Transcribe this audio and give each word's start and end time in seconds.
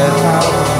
that 0.00 0.16
power. 0.16 0.79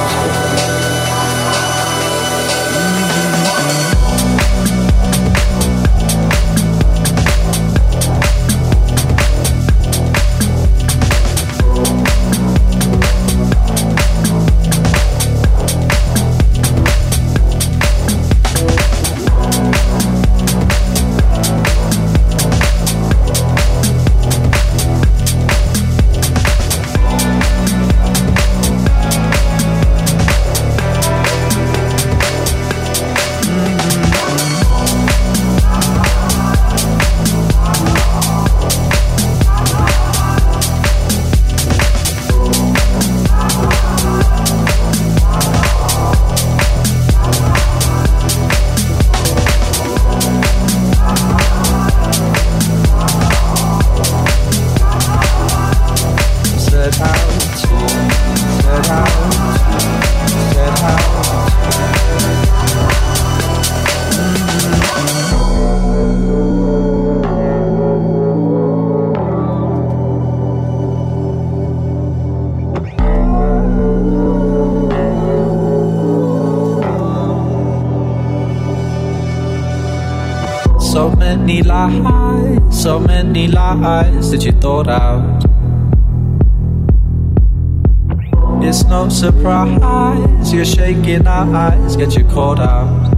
Shaking 90.90 91.26
eyes 91.26 91.96
get 91.96 92.16
you 92.16 92.24
caught 92.24 92.59
out. 92.59 93.14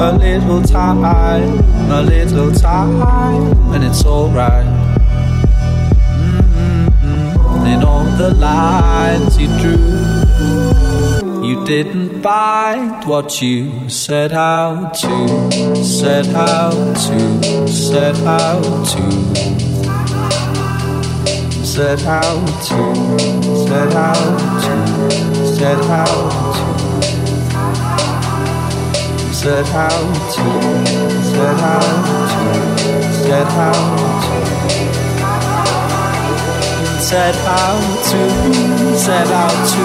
A 0.00 0.12
little 0.16 0.62
time, 0.62 1.04
a 1.90 2.02
little 2.02 2.50
time, 2.52 3.02
and 3.72 3.84
it's 3.84 4.04
alright. 4.04 4.66
Mm-hmm. 6.42 7.66
In 7.66 7.82
all 7.84 8.04
the 8.16 8.34
lines 8.34 9.38
you 9.38 9.48
drew 9.60 10.28
you 11.48 11.64
didn't 11.64 12.20
find 12.22 13.04
what 13.06 13.40
you 13.40 13.88
set 13.88 14.32
out 14.32 14.92
to, 14.94 15.84
set 15.84 16.26
out 16.34 16.96
to, 16.96 17.68
set 17.68 18.16
out 18.26 18.86
to, 18.88 19.27
set 21.78 22.02
out 22.06 22.44
to, 22.64 22.78
set 23.68 23.92
out 23.94 24.38
to, 24.62 24.74
set 25.46 25.78
out 25.84 26.32
to, 26.52 27.06
set 29.32 29.68
out 29.76 30.02
to, 30.34 30.42
set 31.22 31.60
out 31.62 32.02
to, 32.32 32.52
set 33.22 33.46
out 33.46 33.98
to. 34.22 34.38
Set 36.98 37.36
out 37.46 37.82
to, 38.10 38.20
set 38.98 39.28
out 39.28 39.68
to, 39.70 39.82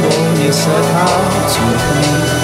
oh, 0.00 0.42
you 0.42 0.50
set 0.50 0.86
out 0.94 2.38
to. 2.40 2.43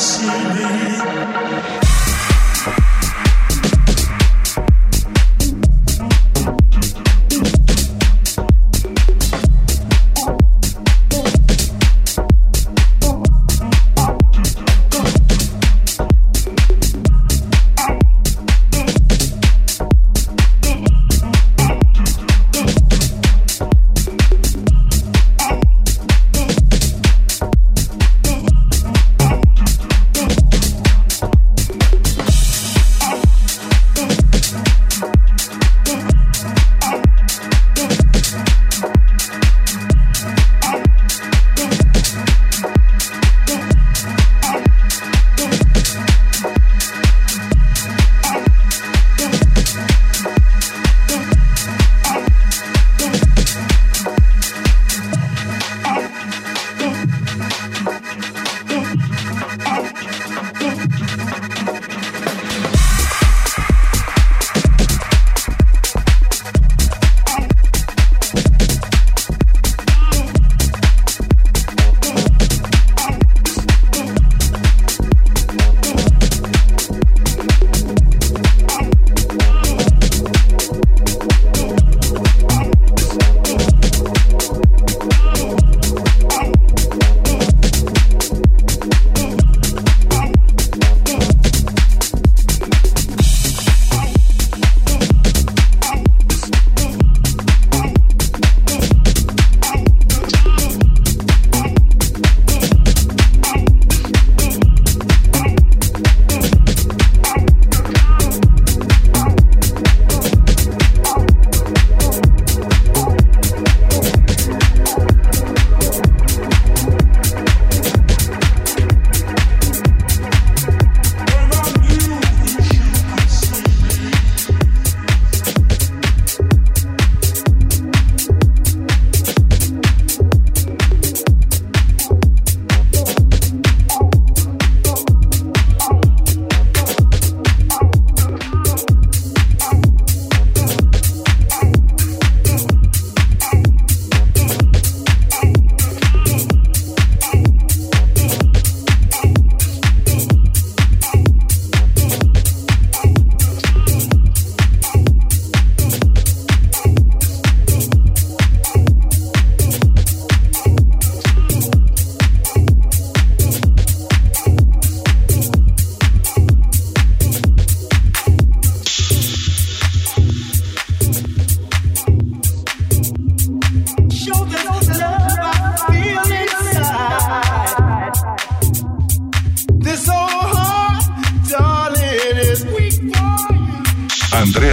心。 0.00 0.59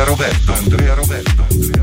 Roberto. 0.07 0.53
Andrea 0.53 0.93
Roberto. 0.95 1.76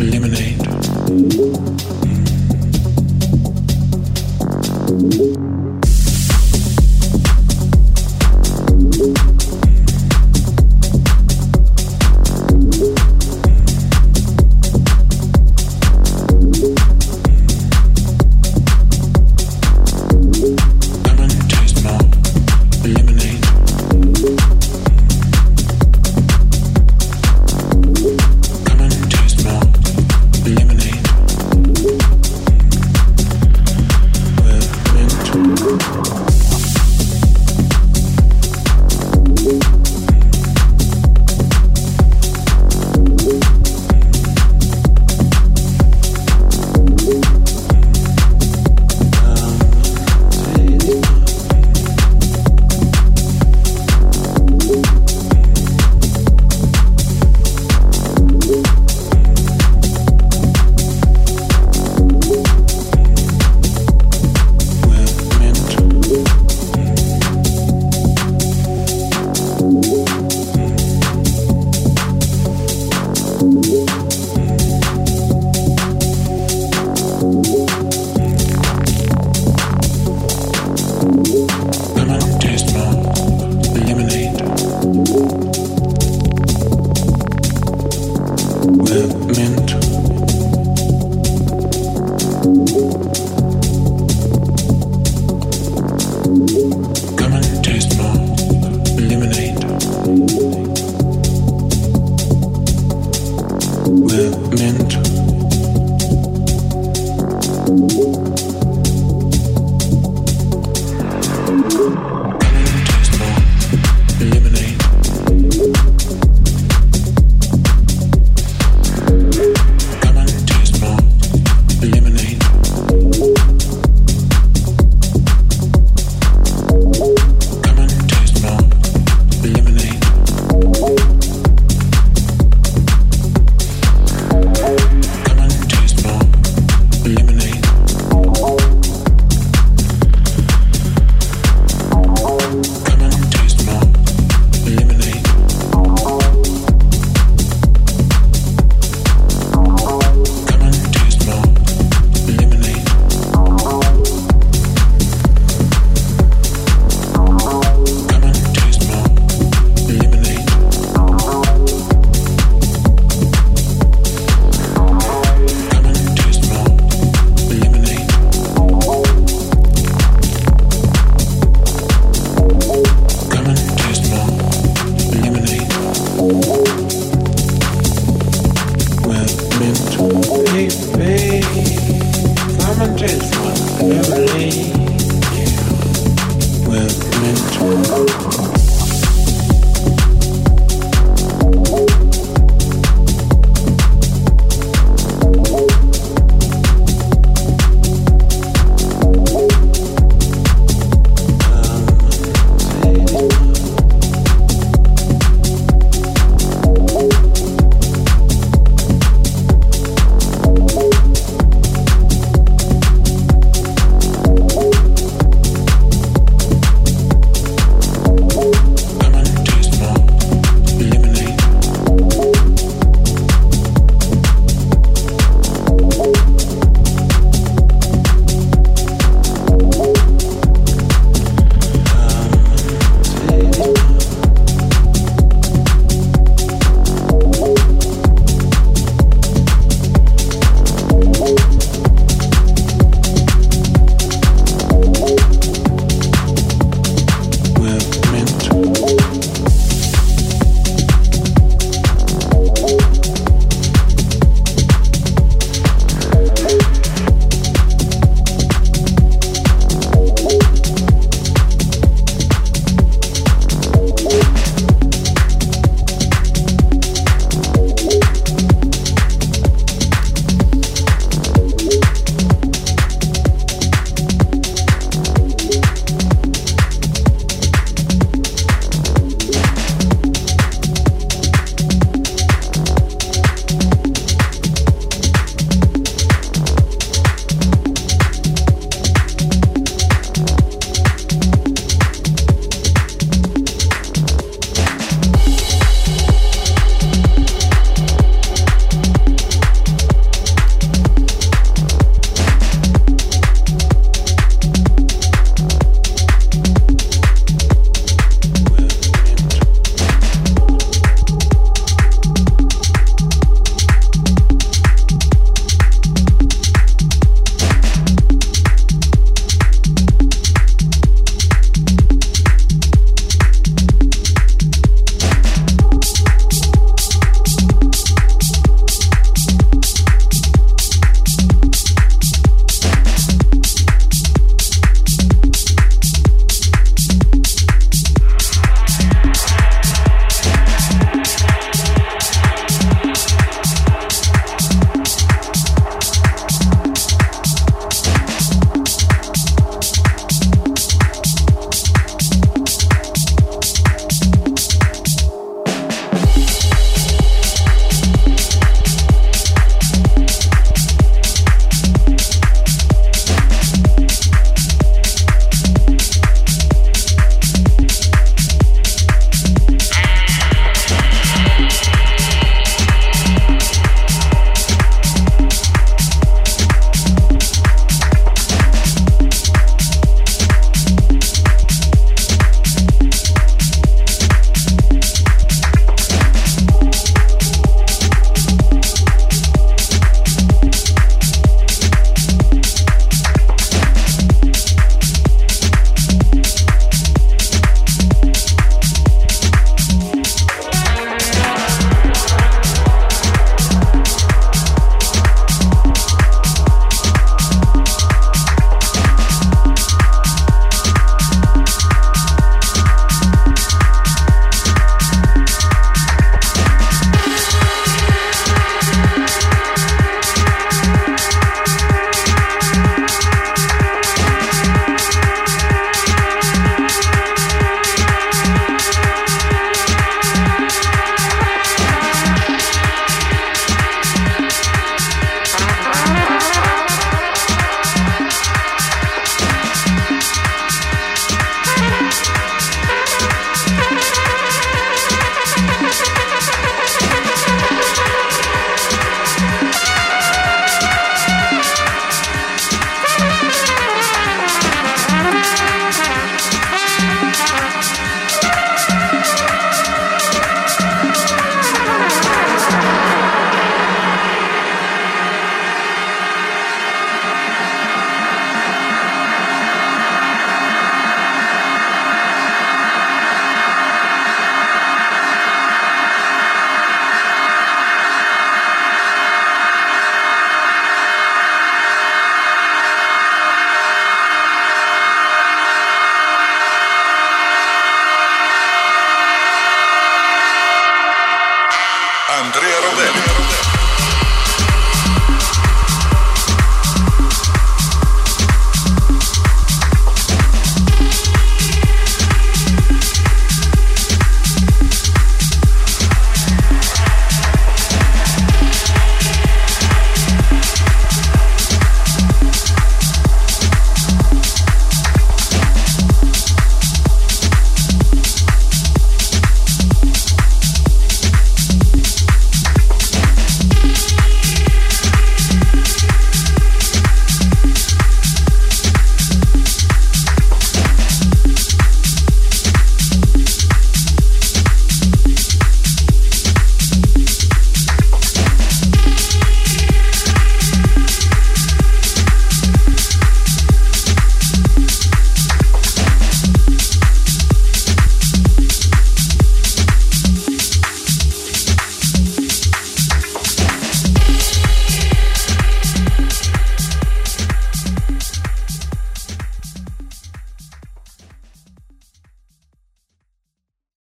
eliminate. 0.00 0.58